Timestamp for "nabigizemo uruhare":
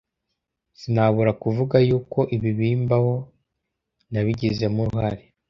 4.11-5.23